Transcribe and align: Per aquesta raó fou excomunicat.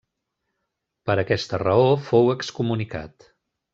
Per 1.09 1.17
aquesta 1.23 1.59
raó 1.65 1.85
fou 2.07 2.33
excomunicat. 2.37 3.29